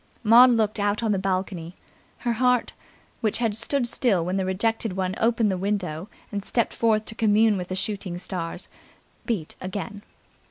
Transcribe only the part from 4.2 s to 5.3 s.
when the rejected one